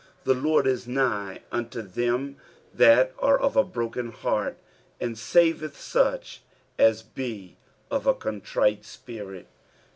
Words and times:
18 0.25 0.33
The 0.41 0.47
Lord 0.49 0.65
is 0.65 0.87
nigh 0.87 1.41
unto 1.51 1.83
them 1.83 2.37
that 2.73 3.13
are 3.19 3.37
of 3.39 3.55
a 3.55 3.63
broken 3.63 4.11
heart; 4.11 4.57
and 4.99 5.15
saveth 5.15 5.79
such 5.79 6.41
as 6.79 7.03
be 7.03 7.55
of 7.91 8.07
a 8.07 8.15
contrite 8.15 8.83
spirit. 8.83 9.45